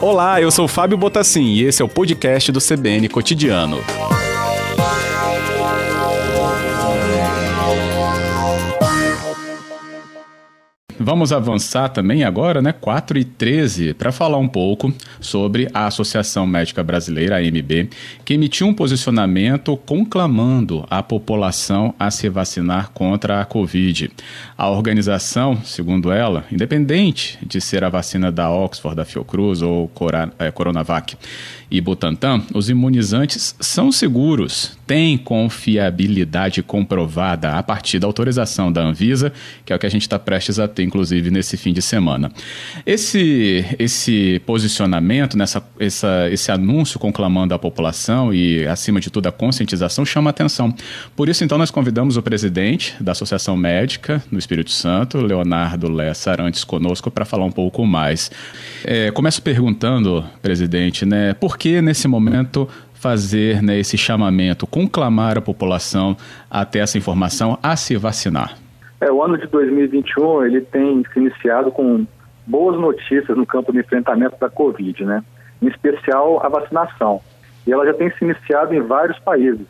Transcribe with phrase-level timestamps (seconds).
[0.00, 3.78] Olá, eu sou Fábio Botassin e esse é o podcast do CBN Cotidiano.
[11.02, 16.46] Vamos avançar também agora, né, 4 e 13, para falar um pouco sobre a Associação
[16.46, 17.88] Médica Brasileira, AMB,
[18.22, 24.10] que emitiu um posicionamento conclamando a população a se vacinar contra a Covid.
[24.58, 29.90] A organização, segundo ela, independente de ser a vacina da Oxford, da Fiocruz ou
[30.38, 31.16] é, Coronavac,
[31.70, 39.32] e Butantan, os imunizantes são seguros, têm confiabilidade comprovada a partir da autorização da Anvisa,
[39.64, 42.30] que é o que a gente está prestes a ter, inclusive, nesse fim de semana.
[42.84, 49.32] Esse, esse posicionamento, nessa, essa, esse anúncio conclamando a população e, acima de tudo, a
[49.32, 50.74] conscientização chama atenção.
[51.14, 56.36] Por isso, então, nós convidamos o presidente da Associação Médica no Espírito Santo, Leonardo Lessa,
[56.40, 58.30] antes conosco, para falar um pouco mais.
[58.84, 65.40] É, começo perguntando, presidente, né, por que nesse momento fazer né, esse chamamento, conclamar a
[65.40, 66.16] população
[66.50, 68.58] a ter essa informação, a se vacinar?
[69.00, 72.06] É, o ano de 2021 ele tem se iniciado com
[72.46, 75.24] boas notícias no campo de enfrentamento da Covid, né?
[75.62, 77.20] Em especial a vacinação.
[77.66, 79.66] E ela já tem se iniciado em vários países.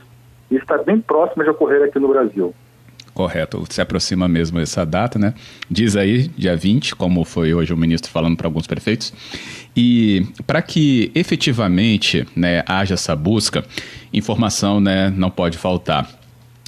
[0.51, 2.55] E está bem próxima de ocorrer aqui no Brasil.
[3.15, 5.35] Correto, se aproxima mesmo essa data, né?
[5.71, 9.13] Diz aí, dia 20, como foi hoje o ministro falando para alguns prefeitos.
[9.77, 13.65] E para que efetivamente né, haja essa busca,
[14.13, 16.09] informação né, não pode faltar.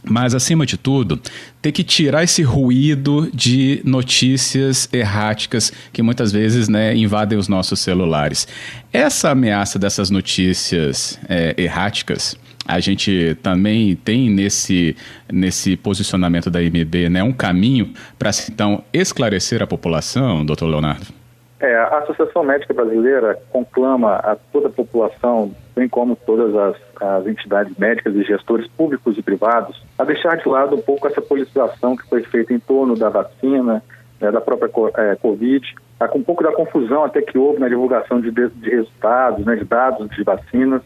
[0.05, 1.21] Mas, acima de tudo,
[1.61, 7.79] ter que tirar esse ruído de notícias erráticas que muitas vezes né, invadem os nossos
[7.79, 8.49] celulares.
[8.93, 12.37] Essa ameaça dessas notícias é, erráticas
[12.67, 14.97] a gente também tem nesse,
[15.31, 21.22] nesse posicionamento da IMB né, um caminho para então esclarecer a população, doutor Leonardo?
[21.63, 27.25] É, a Associação Médica Brasileira conclama a toda a população, bem como todas as, as
[27.29, 31.97] entidades médicas e gestores públicos e privados, a deixar de lado um pouco essa politização
[31.97, 33.81] que foi feita em torno da vacina,
[34.21, 37.69] né, da própria é, Covid, tá, com um pouco da confusão até que houve na
[37.69, 40.83] divulgação de, de resultados, né, de dados de vacinas,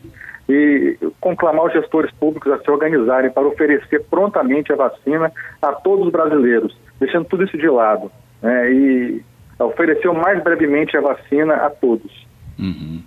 [0.47, 5.33] e conclamar os gestores públicos a se organizarem para oferecer prontamente a vacina
[5.63, 8.13] a todos os brasileiros, deixando tudo isso de lado.
[8.43, 9.25] Né, e
[9.65, 12.27] oferecer o mais brevemente a vacina a todos.
[12.59, 13.03] Uhum.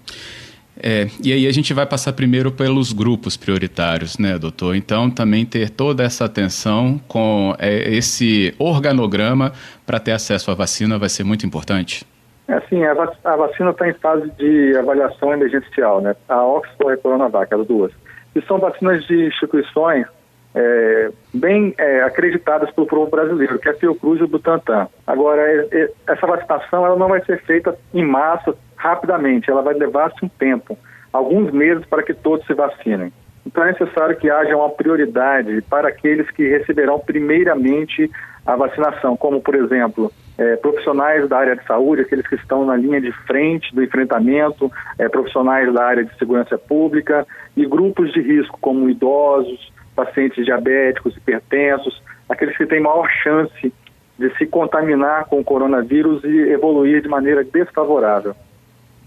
[0.82, 4.76] É, e aí a gente vai passar primeiro pelos grupos prioritários, né, doutor?
[4.76, 9.52] Então, também ter toda essa atenção com é, esse organograma
[9.86, 12.06] para ter acesso à vacina vai ser muito importante?
[12.48, 16.16] É assim, a, vac a vacina está em fase de avaliação emergencial, né?
[16.30, 17.92] A Oxford e a Coronavac, as duas.
[18.34, 20.08] E são vacinas de instituições
[20.56, 24.88] é, bem é, acreditadas pelo povo brasileiro, que é a Fiocruz e o Butantan.
[25.06, 29.74] Agora, é, é, essa vacinação ela não vai ser feita em massa rapidamente, ela vai
[29.74, 30.78] levar-se um tempo,
[31.12, 33.12] alguns meses para que todos se vacinem.
[33.46, 38.10] Então é necessário que haja uma prioridade para aqueles que receberão primeiramente
[38.46, 42.76] a vacinação, como por exemplo é, profissionais da área de saúde, aqueles que estão na
[42.76, 48.22] linha de frente do enfrentamento, é, profissionais da área de segurança pública e grupos de
[48.22, 53.74] risco como idosos, pacientes diabéticos, hipertensos, aqueles que têm maior chance
[54.18, 58.34] de se contaminar com o coronavírus e evoluir de maneira desfavorável.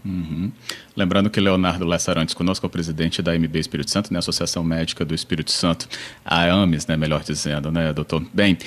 [0.05, 0.53] Uhum.
[0.97, 5.05] Lembrando que Leonardo Lessarantes conosco é o presidente da MB Espírito Santo, né, Associação Médica
[5.05, 5.89] do Espírito Santo,
[6.25, 8.23] a AMES, né, melhor dizendo, né, doutor?
[8.33, 8.59] Bem,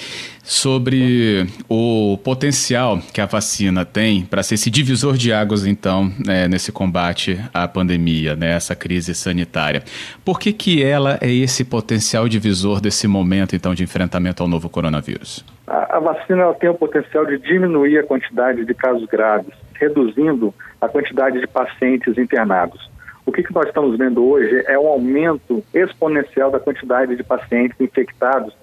[0.43, 6.47] sobre o potencial que a vacina tem para ser esse divisor de águas, então, né,
[6.47, 9.83] nesse combate à pandemia, né, essa crise sanitária.
[10.23, 14.67] Por que, que ela é esse potencial divisor desse momento, então, de enfrentamento ao novo
[14.67, 15.45] coronavírus?
[15.67, 20.87] A, a vacina tem o potencial de diminuir a quantidade de casos graves, reduzindo a
[20.87, 22.89] quantidade de pacientes internados.
[23.25, 27.79] O que, que nós estamos vendo hoje é um aumento exponencial da quantidade de pacientes
[27.79, 28.55] infectados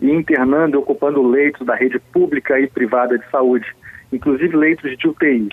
[0.00, 3.66] e internando e ocupando leitos da rede pública e privada de saúde,
[4.12, 5.48] inclusive leitos de UTI.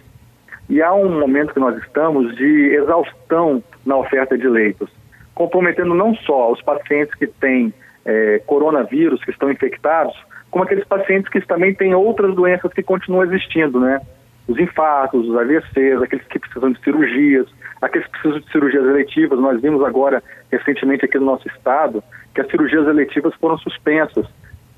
[0.70, 4.90] E há um momento que nós estamos de exaustão na oferta de leitos,
[5.34, 7.74] comprometendo não só os pacientes que têm
[8.06, 10.16] é, coronavírus, que estão infectados,
[10.52, 14.00] como aqueles pacientes que também têm outras doenças que continuam existindo, né?
[14.48, 17.48] Os infartos, os AVCs, aqueles que precisam de cirurgias,
[17.82, 19.40] aqueles que precisam de cirurgias eletivas.
[19.40, 22.04] Nós vimos agora, recentemente aqui no nosso estado,
[22.34, 24.26] que as cirurgias eletivas foram suspensas.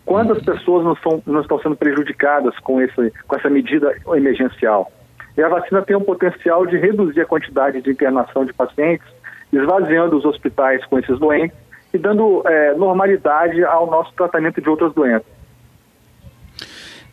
[0.06, 4.92] Quantas pessoas não, são, não estão sendo prejudicadas com, esse, com essa medida emergencial?
[5.36, 9.08] E a vacina tem o potencial de reduzir a quantidade de internação de pacientes,
[9.52, 11.58] esvaziando os hospitais com esses doentes
[11.94, 15.35] e dando é, normalidade ao nosso tratamento de outras doenças.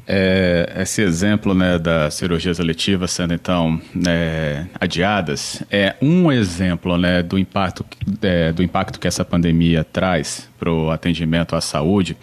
[0.07, 7.23] É, esse exemplo né, das cirurgias eletivas sendo então né, adiadas é um exemplo né,
[7.23, 7.85] do, impacto,
[8.21, 12.17] é, do impacto que essa pandemia traz para o atendimento à saúde.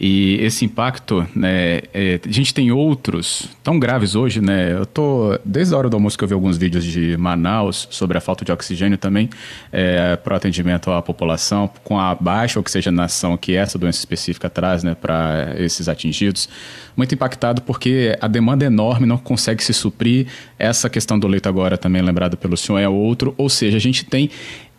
[0.00, 4.72] E esse impacto, né, é, a gente tem outros tão graves hoje, né?
[4.72, 8.16] Eu tô, desde a hora do almoço que eu vi alguns vídeos de Manaus sobre
[8.16, 9.28] a falta de oxigênio também
[9.72, 14.84] é, para o atendimento à população, com a baixa oxigenação que essa doença específica traz,
[14.84, 16.48] né, para esses atingidos.
[16.96, 20.28] Muito impactado porque a demanda é enorme, não consegue se suprir.
[20.56, 24.04] Essa questão do leito agora também lembrado pelo senhor é outro, ou seja, a gente
[24.04, 24.30] tem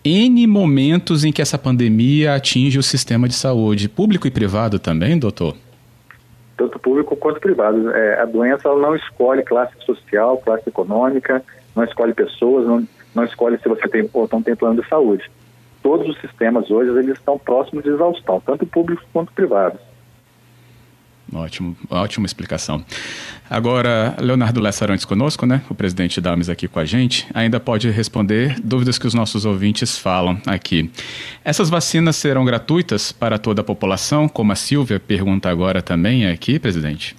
[0.04, 5.18] N momentos em que essa pandemia atinge o sistema de saúde, público e privado também,
[5.18, 5.56] doutor?
[6.56, 7.90] Tanto público quanto privado.
[7.92, 11.44] É, a doença não escolhe classe social, classe econômica,
[11.76, 15.30] não escolhe pessoas, não, não escolhe se você tem ou não tem plano de saúde.
[15.84, 19.80] Todos os sistemas hoje eles estão próximos de exaustão, tanto públicos quanto privados.
[21.34, 22.84] Ótimo, ótima explicação.
[23.50, 25.62] Agora, Leonardo Lessarantes conosco, né?
[25.70, 29.46] O presidente da AMES aqui com a gente, ainda pode responder dúvidas que os nossos
[29.46, 30.92] ouvintes falam aqui.
[31.44, 36.58] Essas vacinas serão gratuitas para toda a população, como a Silvia pergunta agora também aqui,
[36.60, 37.16] presidente?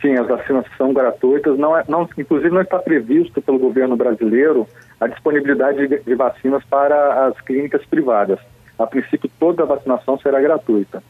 [0.00, 1.58] Sim, as vacinas são gratuitas.
[1.58, 4.66] Não é, não, inclusive, não está previsto pelo governo brasileiro
[5.00, 8.38] a disponibilidade de, de vacinas para as clínicas privadas.
[8.78, 11.02] A princípio, toda a vacinação será gratuita.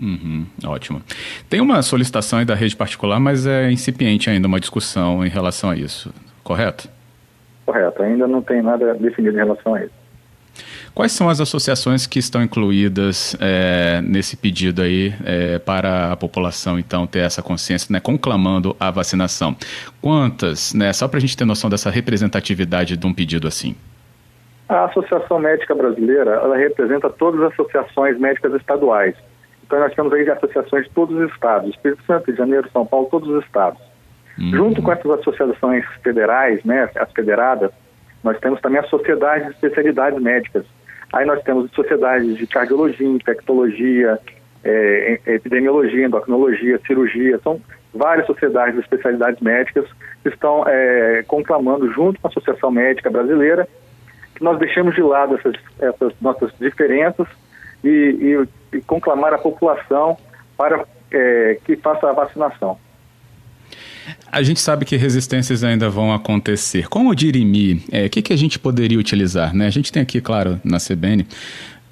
[0.00, 1.00] Uhum, ótimo.
[1.48, 5.70] Tem uma solicitação aí da rede particular, mas é incipiente ainda uma discussão em relação
[5.70, 6.12] a isso,
[6.42, 6.88] correto?
[7.64, 10.04] Correto, ainda não tem nada definido em relação a isso.
[10.94, 16.78] Quais são as associações que estão incluídas é, nesse pedido aí é, para a população,
[16.78, 19.56] então, ter essa consciência, né, conclamando a vacinação?
[20.00, 23.74] Quantas, né, só para a gente ter noção dessa representatividade de um pedido assim?
[24.68, 29.16] A Associação Médica Brasileira, ela representa todas as associações médicas estaduais.
[29.66, 32.86] Então nós temos aí associações de todos os estados, Espírito Santo, Rio de Janeiro, São
[32.86, 33.80] Paulo, todos os estados.
[34.38, 34.50] Uhum.
[34.50, 37.70] Junto com essas associações federais, né, as federadas,
[38.22, 40.64] nós temos também a sociedade de especialidades médicas.
[41.12, 44.18] Aí nós temos sociedades de cardiologia, infectologia,
[44.62, 47.60] é, epidemiologia, endocrinologia, cirurgia, são
[47.94, 49.86] várias sociedades de especialidades médicas
[50.22, 53.68] que estão é, conclamando junto com a Associação Médica Brasileira
[54.34, 57.28] que nós deixemos de lado essas, essas nossas diferenças
[57.84, 60.16] e, e, e conclamar a população
[60.56, 62.78] para é, que faça a vacinação.
[64.30, 66.88] A gente sabe que resistências ainda vão acontecer.
[66.88, 69.54] Como o dirimi, o é, que, que a gente poderia utilizar?
[69.54, 69.66] Né?
[69.66, 71.26] A gente tem aqui, claro, na CBN,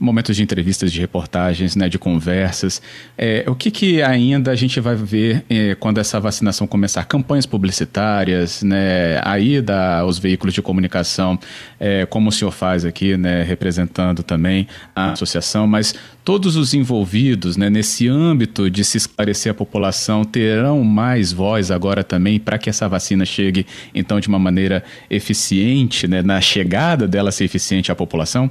[0.02, 2.82] momentos de entrevistas, de reportagens, né, de conversas.
[3.16, 7.04] É, o que, que ainda a gente vai ver é, quando essa vacinação começar?
[7.04, 11.38] Campanhas publicitárias, né, a ida aos veículos de comunicação,
[11.78, 15.94] é, como o senhor faz aqui, né, representando também a associação, mas
[16.24, 22.02] todos os envolvidos né, nesse âmbito de se esclarecer a população terão mais voz agora
[22.02, 23.64] também para que essa vacina chegue,
[23.94, 28.50] então, de uma maneira eficiente, né, na chegada dela ser eficiente à população?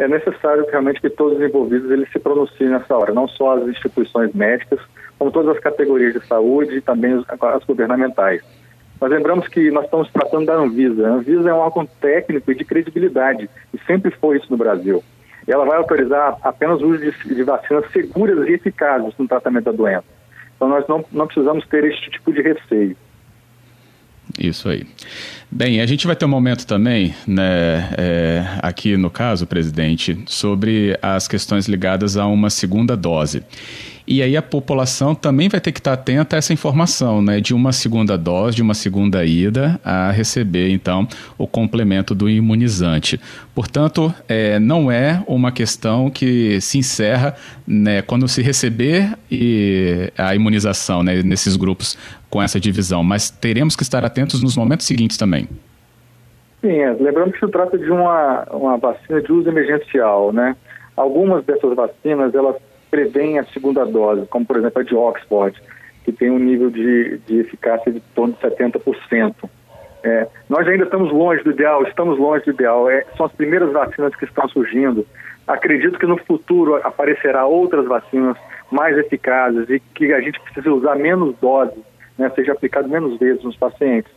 [0.00, 3.68] É necessário realmente que todos os envolvidos eles se pronunciem nessa hora, não só as
[3.68, 4.80] instituições médicas,
[5.18, 8.42] como todas as categorias de saúde e também as governamentais.
[8.98, 11.06] Nós lembramos que nós estamos tratando da Anvisa.
[11.06, 15.04] A Anvisa é um órgão técnico e de credibilidade, e sempre foi isso no Brasil.
[15.46, 19.72] Ela vai autorizar apenas o uso de, de vacinas seguras e eficazes no tratamento da
[19.72, 20.04] doença.
[20.56, 22.96] Então nós não, não precisamos ter este tipo de receio.
[24.40, 24.84] Isso aí.
[25.50, 30.98] Bem, a gente vai ter um momento também, né, é, aqui no caso, presidente, sobre
[31.02, 33.42] as questões ligadas a uma segunda dose.
[34.10, 37.54] E aí a população também vai ter que estar atenta a essa informação, né, de
[37.54, 41.06] uma segunda dose, de uma segunda ida a receber, então,
[41.38, 43.20] o complemento do imunizante.
[43.54, 50.34] Portanto, é, não é uma questão que se encerra né, quando se receber e a
[50.34, 51.96] imunização né, nesses grupos
[52.28, 55.48] com essa divisão, mas teremos que estar atentos nos momentos seguintes também.
[56.60, 56.92] Sim, é.
[56.94, 60.56] lembrando que se trata de uma, uma vacina de uso emergencial, né?
[60.96, 62.56] Algumas dessas vacinas, elas
[62.90, 65.60] prevêem a segunda dose, como por exemplo a de Oxford,
[66.04, 69.34] que tem um nível de, de eficácia de torno de 70%.
[70.02, 72.88] É, nós ainda estamos longe do ideal, estamos longe do ideal.
[72.90, 75.06] É, são as primeiras vacinas que estão surgindo.
[75.46, 78.36] Acredito que no futuro aparecerá outras vacinas
[78.70, 81.82] mais eficazes e que a gente precisa usar menos doses,
[82.16, 84.12] né, seja aplicado menos vezes nos pacientes.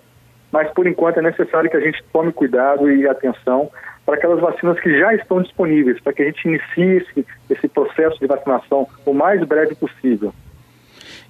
[0.52, 3.72] Mas por enquanto é necessário que a gente tome cuidado e atenção
[4.06, 8.20] para aquelas vacinas que já estão disponíveis, para que a gente inicie esse, esse processo
[8.20, 10.34] de vacinação o mais breve possível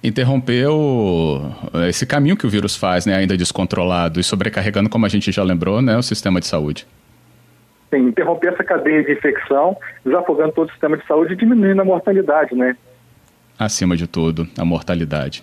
[0.04, 1.40] interrompeu
[1.88, 5.42] esse caminho que o vírus faz, né, ainda descontrolado e sobrecarregando, como a gente já
[5.42, 6.86] lembrou, né, o sistema de saúde.
[7.90, 11.84] Sim, interromper essa cadeia de infecção, desafogando todo o sistema de saúde e diminuindo a
[11.84, 12.76] mortalidade, né?
[13.58, 15.42] Acima de tudo, a mortalidade.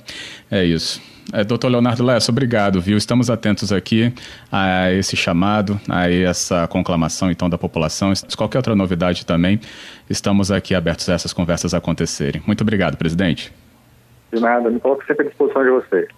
[0.50, 1.02] É isso.
[1.34, 2.98] É, doutor Leonardo Lessa, obrigado, viu?
[2.98, 4.14] Estamos atentos aqui
[4.52, 8.12] a esse chamado, a essa conclamação, então, da população.
[8.36, 9.60] Qualquer outra novidade também,
[10.10, 12.42] estamos aqui abertos a essas conversas acontecerem.
[12.46, 13.54] Muito obrigado, presidente.
[14.34, 16.10] De nada, me coloco sempre à disposição de vocês.